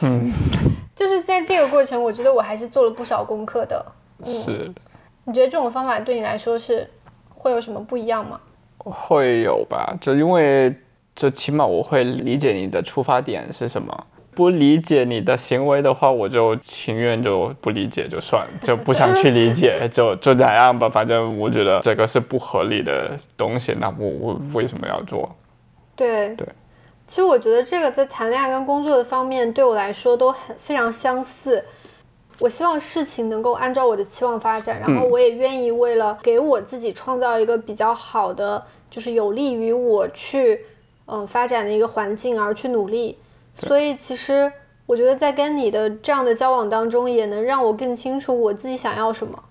[0.01, 0.31] 嗯，
[0.95, 3.85] 就是在这个过程，我觉得我还是做了不少功课的。
[4.23, 4.71] 是。
[5.23, 6.87] 你觉得这种方法对你来说是
[7.29, 8.39] 会有什么不一样吗？
[8.77, 10.73] 会有吧，就因为
[11.15, 14.05] 就起码我会理解你的出发点是什么。
[14.35, 20.89] 不理解你的行为的话，我就情愿就不理解就算， 就不想去理解， 就就咋样吧。
[20.89, 25.33] 反正我觉得这个是不合理的东西，那我我为什么要做？
[25.95, 26.45] 对对，
[27.07, 31.63] 其实我觉得这个在谈恋爱跟工作的方面对我来说都很非常相似。
[32.39, 40.59] 我希望事情能够按照我的期望发展，然后我也愿意为了给我自己创造一个比较好的，就是有利于我去
[41.05, 43.17] 嗯发展的一个环境而去努力。
[43.55, 44.51] 所以其实
[44.85, 49.41] 我觉得在跟你的这样的交往当中，也能让我更清楚我自己想要什么。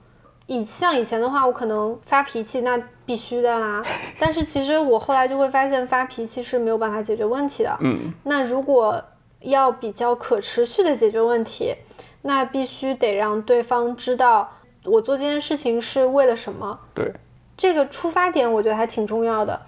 [0.46, 3.82] 以像以前的话，我可能发脾气那必须的啦。
[4.18, 7.74] 但是其实我后来就会发现，发脾气是没有办法解决问题的。
[7.80, 8.12] 嗯。
[8.24, 9.02] 那如果
[9.40, 11.74] 要比较可持续的解决问题，
[12.22, 14.52] 那必须得让对方知道
[14.84, 16.78] 我做这件事情是为了什么。
[16.92, 17.10] 对。
[17.56, 19.58] 这个出发点我觉得还挺重要的。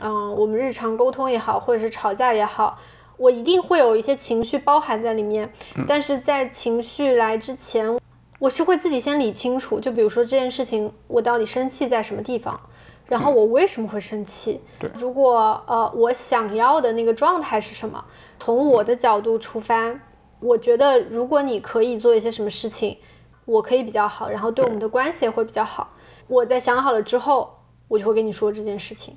[0.00, 2.76] 嗯，我们日常沟通也好，或者是吵架也好。
[3.16, 5.52] 我一定会有一些情绪包含在里面，
[5.86, 7.98] 但是在情绪来之前，
[8.38, 9.80] 我是会自己先理清楚。
[9.80, 12.60] 就比如说这件事情，我到底生气在什么地方？
[13.06, 14.60] 然后我为什么会生气？
[14.80, 18.04] 对如果呃我想要的那个状态是什么？
[18.38, 19.98] 从我的角度出发，
[20.40, 22.98] 我觉得如果你可以做一些什么事情，
[23.44, 25.94] 我可以比较好，然后对我们的关系也会比较好。
[26.26, 29.16] 我在想好了之后，我就会跟你说这件事情。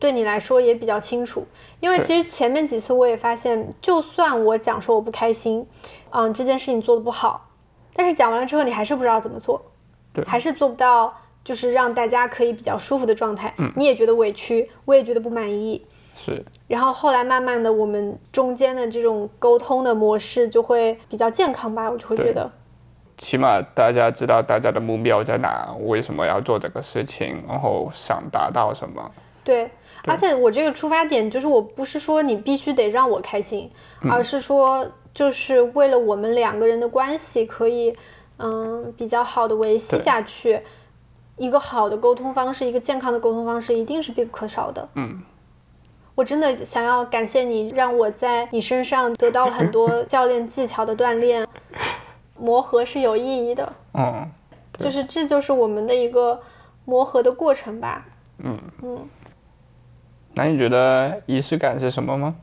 [0.00, 1.46] 对你来说也比较清楚，
[1.78, 5.64] 因为其实前面几次我也发现，就算我讲说我不开心，
[6.08, 7.48] 嗯，这件事情做的不好，
[7.92, 9.60] 但是讲完了之后你还是不知道怎么做，
[10.14, 13.52] 对还是做不到，就是让大家可以比较舒服的状态。
[13.58, 15.86] 嗯你也觉得委屈，我也觉得不满意，
[16.16, 22.50] 是然后后来慢慢的，我们中间的这种沟通的模式就会比较健康吧，我就会觉得，
[23.18, 29.10] 起码大家知道大家的目标在哪，为什么要做这个事情，然后想达到什么。
[29.44, 29.70] 对。
[30.06, 33.70] 而且我这个出发点就是，我不是说你必须得让我开心，
[34.02, 34.10] 嗯。
[34.10, 37.94] 而是说就是为了我们两个人的关系可以，
[38.38, 40.62] 嗯，比较好的维系下去，
[41.36, 44.88] 一个好的沟通方式，一个健康的沟通方式，一定是必不可少的。
[44.94, 45.22] 嗯，
[46.14, 51.46] 我真的想要感谢你，让我在你身上得到了很多 教练技巧的锻炼，
[52.38, 53.72] 磨合是有意义的。
[53.92, 54.30] 嗯，
[54.78, 56.40] 就是这就是我们的一个
[56.84, 58.06] 磨合的过程吧。
[60.42, 62.34] 那你觉得仪式感是什么吗？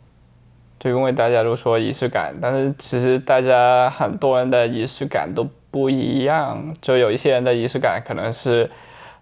[0.80, 6.76] 就因为大家都说仪式感，但是其实大家很多人的仪式感都不一样。
[6.80, 8.70] 就有一些人的仪式感可能是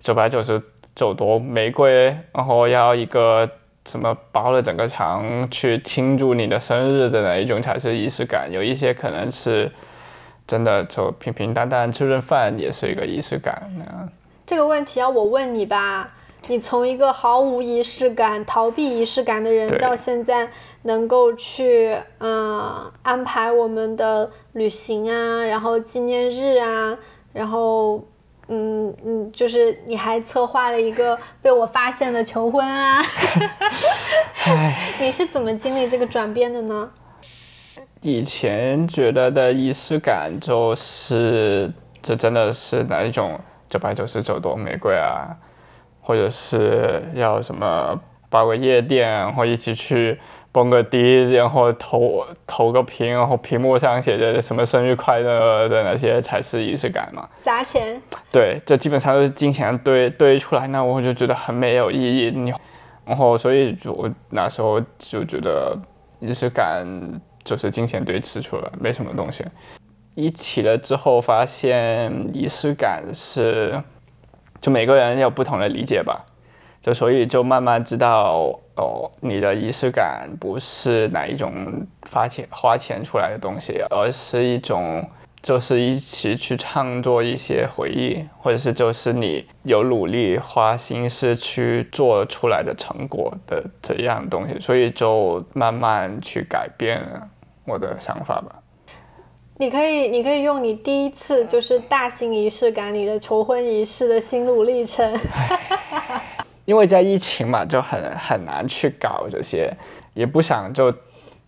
[0.02, 0.62] 九百九十
[0.94, 3.50] 九朵玫瑰，然后要一个
[3.88, 8.52] 什么包了整个墙去庆祝你的生日的那一种才是仪式感。
[8.52, 9.72] 有一些可能是
[10.46, 13.72] 真的就平平淡淡吃顿饭也是一个仪式感。
[14.46, 16.12] 这个问题要我问你吧，
[16.48, 20.48] 你从一个毫无仪式感、逃避仪式感的人，到现在
[20.84, 26.98] 能够去嗯安排我们的旅行啊，然后纪念日啊，
[27.34, 28.04] 然后
[28.48, 33.04] 嗯嗯，就是你还策划了一个被我发现的求婚啊，
[35.02, 36.92] 你是怎么经历这个转变的呢？
[38.02, 45.36] 以前觉得的仪式感就是，这真的是哪一种九百九十九朵玫瑰啊，
[46.06, 50.20] 或者是要什么包个夜店，然后一起去
[50.52, 57.28] 蹦个迪，然后投投个屏，然后屏幕上写着什么生日快乐的那些才是仪式感嘛。
[57.42, 58.00] 砸钱，
[58.32, 62.30] 对，这基本上都是金钱堆堆出来，那我就觉得很没有意义。
[62.30, 62.54] 你，
[63.04, 65.76] 然后所以就我那时候就觉得
[66.20, 66.86] 仪式感
[67.44, 69.44] 就是金钱堆吃出来，没什么东西。
[70.14, 73.84] 一起了之后发现仪式感是，
[74.66, 76.26] 就每个人有不同的理解吧，
[76.82, 85.08] 就所以就慢慢知道哦，你的仪式感不是哪一种花钱花钱出来的东西，而是一种
[85.40, 97.00] 就是一起去创作一些回忆，或者是就是你有努力花心思去做出来的成果的这样东西，所以就慢慢去改变
[97.66, 98.55] 我的想法吧。
[99.58, 105.18] 你可以，你可以用你第一次就是大型仪式感你的求婚仪式的心路历程。
[106.66, 109.72] 因为在疫情嘛，就很很难去搞这些，
[110.14, 110.94] 也不想就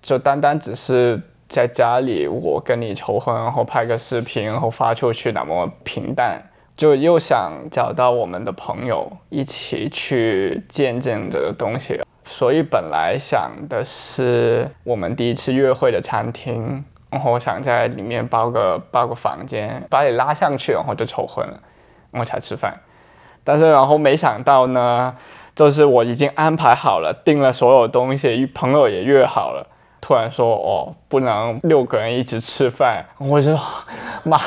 [0.01, 6.41] 就单单只是在家里我跟你求婚，然后拍个视频，然后发出去那么平淡，
[6.77, 21.59] 就又想找到我们的朋友一起去见证这个东西，所以本来想的是我们第一次约会的餐厅，然后我想在里面包个包个房间，把你拉上去，然后就求婚了，
[22.11, 22.77] 我才吃饭。
[23.43, 25.15] 但是然后没想到呢，
[25.55, 29.65] 就是我已经安排好了，订了所有东西，朋友也约好了，
[30.01, 33.57] 突然说哦，不能六个人一起吃饭，我就
[34.23, 34.37] 妈，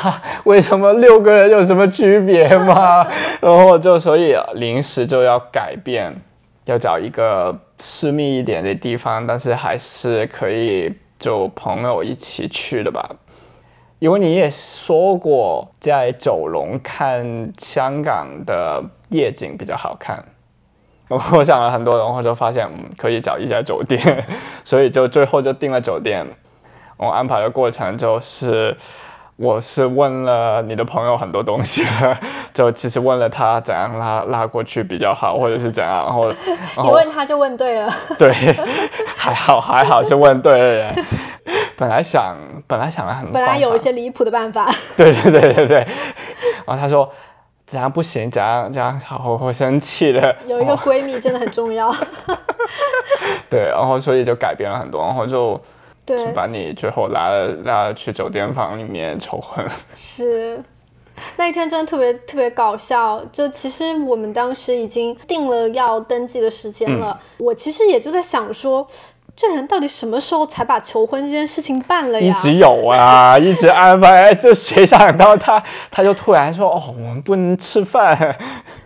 [0.45, 3.07] 为什么六个人有什么区别吗？
[3.41, 6.15] 然后就所以临时就要改变，
[6.67, 13.09] 要找一个私密一点的地方，但是还是可以就朋友一起去的吧。
[14.01, 20.25] 因为你也说过，在九龙看香港的夜景比较好看。
[21.09, 24.25] 我想了很多，然后就发现，嗯，可以找一家酒店，
[24.65, 26.27] 所以就最后就订了酒店。
[26.97, 28.77] 我安排的过程就是，
[29.41, 32.15] 我是问了你的朋友很多东西了，
[32.53, 36.29] 就其实问了他怎样拉拉过去比较好，或者是怎样，然后，
[36.77, 37.91] 然你后问他就问对了。
[38.19, 38.31] 对，
[39.17, 41.05] 还好还好是问对了人。
[41.75, 42.37] 本来想
[42.67, 45.77] 本来想了很多本来有一些离谱的办法，对对对对对，
[46.67, 47.11] 然后他说
[47.67, 50.37] 怎样不行，怎样怎样我会生气的。
[50.47, 51.91] 有一个闺蜜真的很重要。
[53.49, 55.59] 对，然后所以就改变了很多，然后就
[56.05, 59.65] 对就，把你最后拉了拉了去酒店房里面求婚。
[59.95, 60.63] 是。
[61.37, 68.87] 那一天真的特别特别搞笑，就其实我们当时已经定了要登记的时间了，我其实也就在想说，
[69.37, 72.35] 这人到底什么时候才把求婚这件事情办了呀？
[72.35, 78.35] 一直有啊， 一直安排，就谁想到他他就突然说哦，我们不能吃饭。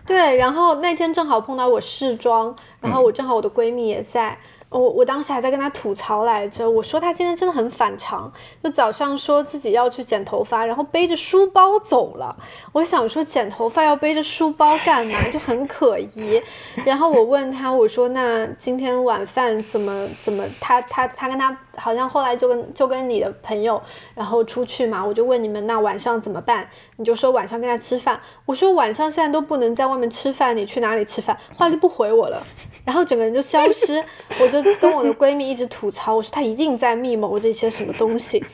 [0.05, 4.37] 对，然后那天正好碰到我试妆，然后我正好我的闺蜜也在。
[4.79, 8.31] 我我当时还在跟他吐槽来着，我说他今天真的很反常，
[8.63, 12.37] 就早上说自己要去剪头发，然后背着书包走了。
[12.73, 16.43] 我想说剪头发要背着书包干嘛，就很可疑。
[16.85, 20.45] 然后我问他，我说那今天晚饭怎么怎么？
[20.61, 23.81] 他他他跟他好像后来就跟就跟你的朋友
[24.15, 26.69] 然后出去嘛，我就问你们那晚上怎么办？
[26.97, 28.21] 你就说晚上跟他吃饭。
[28.45, 31.39] 我说晚上现在都不能在外面吃饭，你去哪里吃饭？
[31.57, 32.43] 后来就不回我了，
[32.85, 34.05] 然后整个人就消失，
[34.41, 34.65] 我就。
[34.81, 38.45] 跟我的闺蜜一直吐槽，我说她一定在密谋这些什么东西，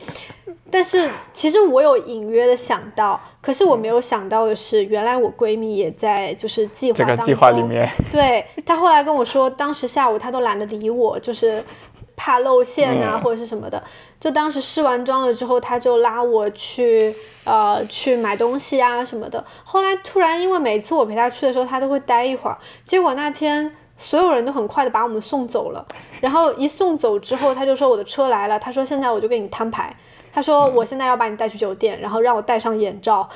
[0.69, 7.89] 但是其实我有隐约的想到，可是我没有想到的是，原来我闺蜜也在就是计划这个计划里面。
[8.11, 11.63] 对她后来跟我说，当时下午她都懒得理我，就是
[12.15, 13.83] 怕露馅啊或者是什么的。
[14.19, 19.43] 就当时试完妆了之后，他就拉我去呃去买东西啊什么的。
[19.63, 23.75] 后来突然因为每次我陪他去的时候，他都会待一会儿，结果那天。
[23.97, 25.85] 所有人都很快的把我们送走了，
[26.21, 29.95] 然后一送走之后，他就说我的车来了，他说现在我就给你摊牌，
[30.33, 33.27] 他说我现在要把你带去酒店，然后让我戴上眼罩，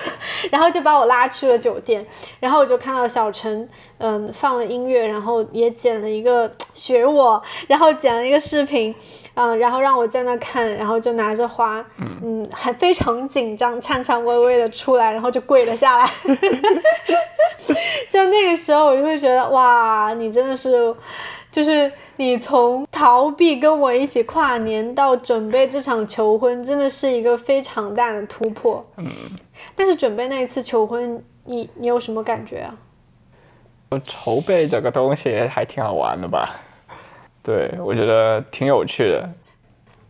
[0.50, 2.06] 然后就把我拉去了酒店，
[2.40, 3.66] 然后我就看到小陈，
[3.98, 8.94] 嗯，放了音乐，然后也剪了一个 学我，然后剪了一个视频。
[9.34, 16.06] 嗯，然后让我在那看，然后就拿着花，嗯，还非常紧张，颤颤巍巍的出来，然后就跪了下来。
[18.10, 20.94] 就那个时候，我就会觉得，哇，你真的是，
[21.52, 28.84] 就是你从逃避跟我一起跨年到准备这场求婚，真的是一个非常大的突破。
[28.96, 29.06] 嗯。
[29.76, 32.74] 但是准备那一次求婚，你你有什么感觉啊？
[34.06, 36.48] 筹备这个东西还挺好玩的吧？
[37.42, 39.28] 对，我觉得挺有趣的。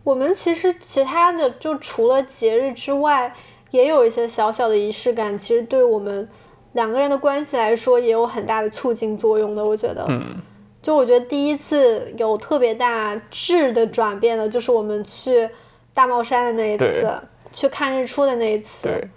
[0.05, 3.35] 我们其实其他的就除了节日之外，
[3.71, 6.29] 也有一些小小的仪式感，其实对我们
[6.75, 9.65] 两个人的关系来说也有很大的促进作用的。
[9.65, 10.37] 我觉得，嗯，
[10.83, 15.49] 就我觉得第一次有特别大质的转变的，就是我们去
[15.95, 17.09] 大帽山的那一次，
[17.51, 18.89] 去看日出的那一次。
[18.89, 19.09] 对，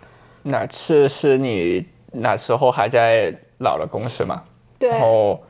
[0.43, 4.43] 哪次是你那时候还在老的公司嘛？
[4.80, 4.89] 对。
[4.89, 5.43] 然后。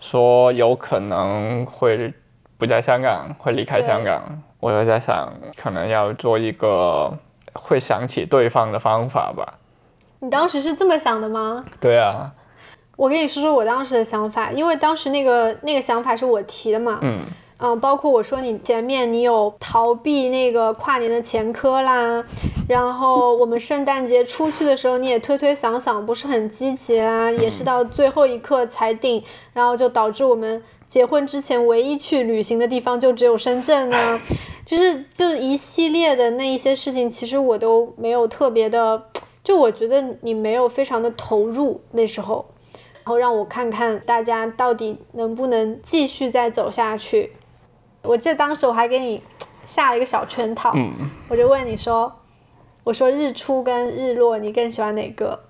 [0.00, 2.14] 说有可能会
[2.56, 4.40] 不在香港，会离开香港。
[4.60, 7.12] 我就在想，可能要做一个
[7.52, 9.58] 会想起对方的方法吧。
[10.20, 11.64] 你当时是这么想的吗？
[11.80, 12.32] 对啊。
[12.98, 16.98] 我跟你说说我当时的想法，因为当时那个那个想法是我提的嘛。
[17.00, 17.16] 嗯。
[17.60, 22.24] 嗯，包括我说你前面你有逃避那个跨年的前科啦，
[22.68, 29.22] 然后我们圣诞节出去的时候你也推推搡搡，不是很积极啦，也是到最后一刻才定，
[29.52, 34.20] 然后就导致我们结婚之前唯一去旅行的地方就只有深圳呢，
[34.64, 39.02] 就是就是一系列的那一些事情，其实我都没有特别的，
[39.42, 42.57] 就我觉得你没有非常的投入那时候，然
[43.08, 47.32] 后让我看看大家到底能不能继续再走下去。
[48.02, 49.22] 我记得当时我还给你
[49.64, 50.72] 下了一个小圈套，
[51.28, 52.20] 我就问你说
[52.84, 55.40] ：“我说日出跟日落，你更喜欢哪个？”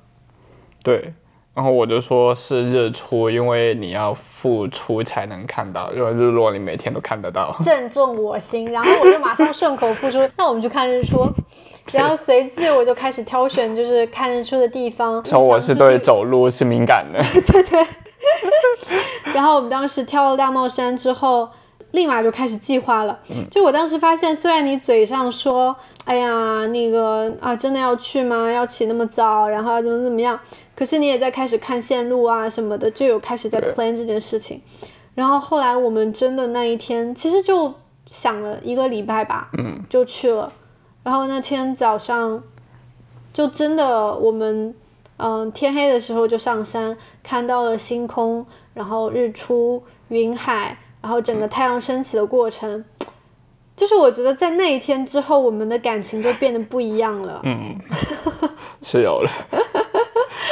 [0.83, 1.13] 对，
[1.59, 7.53] 然后我就说是日出，因为你要付出才能看到，因为日落你每天都看得到。
[7.65, 11.27] 正中我心，然后我就马上顺口付出，那我们去看日出。
[11.91, 15.25] 然后随即我就开始挑选，就是看日出的地方。
[15.25, 17.19] 说我是对走路是敏感的。
[17.43, 17.85] 对对。
[19.35, 21.49] 然后我们当时挑了大帽山之后。
[21.93, 23.19] 立马就开始计划了。
[23.51, 25.75] 就我当时发现，虽然你嘴上说，
[26.05, 28.51] 哎呀，那个啊，真的要去吗？
[28.51, 30.39] 要起那么早，然后要怎么怎么样？
[30.77, 34.61] 可是你也在开始看线路啊什么的，就有开始在 plan 这件事情。
[35.15, 37.75] 然后后来我们真的那一天，其实就
[38.07, 39.51] 想了一个礼拜吧，
[39.89, 40.53] 就去了。
[41.03, 42.43] 然后那天早上，
[43.33, 44.75] 就真的我们，
[45.17, 50.79] 嗯，天黑的时候就上山，看到了星空，然后日出，云海。
[51.01, 52.85] 然后整个太阳升起的过程，
[53.77, 57.41] 就是我觉得在那一天之后，我们的感情就变得不一样了。
[57.45, 57.79] 嗯，
[58.83, 59.31] 是有了，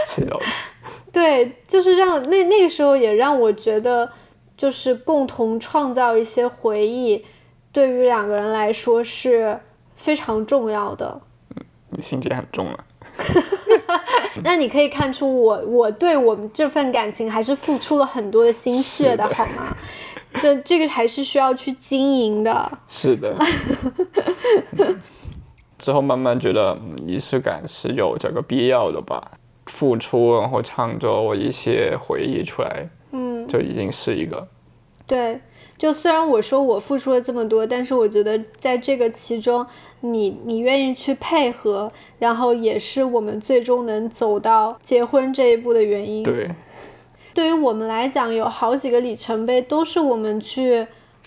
[0.07, 0.47] 是有了。
[1.12, 4.11] 对，就是让那那个时候也让我觉得，
[4.57, 7.24] 就是共同创造一些回忆，
[7.72, 9.59] 对于两个人来说是
[9.94, 11.20] 非常重要的。
[11.57, 12.84] 嗯，你心结很重了。
[14.44, 19.74] 那你可以看出我我对我们这份感情还是付出了很多的心血的，好吗？
[20.41, 22.79] 对，这个还是需要去经营的。
[22.89, 23.35] 是的。
[25.79, 29.33] 之后慢慢觉得嗯仪式感是有这个必要的吧，
[29.66, 34.49] 付出然后创作一些回忆出来，嗯，就已经是一个
[35.07, 35.41] 对。
[35.79, 39.66] 就虽然我说我付出了这么多，但是我觉得在这个其中，
[40.01, 46.22] 你你愿意去配合，然后也是我们最终能走到结婚这一步的原因。
[46.22, 46.49] 对，
[47.37, 50.87] 对于我们来讲，有好几个里程碑，都是我们去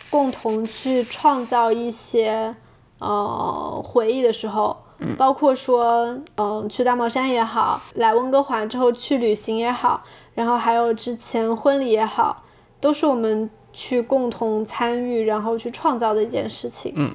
[0.10, 2.55] 共同去创造一些
[2.97, 4.76] 呃回忆的时候，
[5.20, 10.03] 包括说，嗯、去大帽山也好，来温哥华之后去旅行也好，
[10.34, 12.43] 然后还有之前婚礼也好，
[12.82, 16.91] 都是我们去共同参与，然后去创造的一件事情。
[16.95, 17.14] 嗯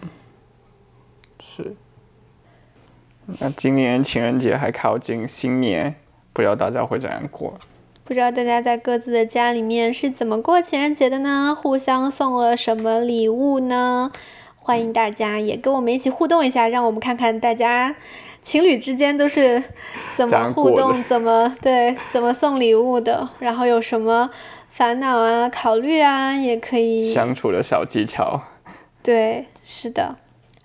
[1.42, 1.74] 是。
[3.40, 5.96] 那今年情人节还靠近新年，
[6.32, 7.54] 不知道大家会怎样过？
[8.06, 11.56] 不知道大家在各自的家里面是怎么过情人节的呢？
[11.58, 14.12] 互相送了什么礼物呢？
[14.56, 17.96] 欢迎大家也跟我们一起互动一下，让我们看看大家
[18.42, 19.62] 情侣之间都是
[20.14, 24.28] 怎么互动、 怎么对、怎么送礼物的，然后有什么
[24.68, 27.10] 烦恼啊、考虑啊，也可以。
[27.10, 28.42] 相处的小技巧。
[29.02, 30.16] 对，是的。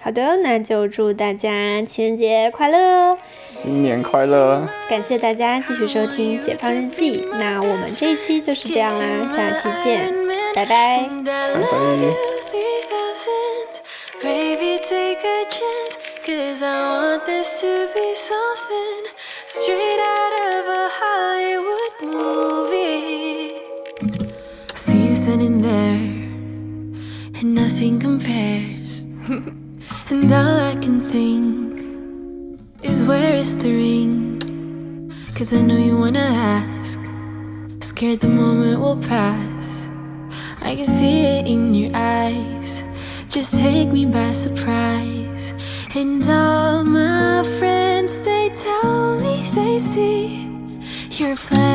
[0.02, 3.18] 好的，那就祝大家情人节快乐！
[3.44, 4.66] 新年快乐！
[4.90, 10.10] 感谢大家继续收听《解放日记》，那我们这一期就是这样啦，下期见，
[10.56, 11.02] 拜拜。
[27.42, 27.70] And I
[30.12, 31.82] and all I can think
[32.82, 35.12] is where is the ring?
[35.36, 37.00] Cause I know you wanna ask.
[37.82, 39.66] Scared the moment will pass.
[40.62, 42.84] I can see it in your eyes.
[43.30, 45.54] Just take me by surprise.
[45.96, 50.40] And all my friends, they tell me they see
[51.20, 51.69] you're planning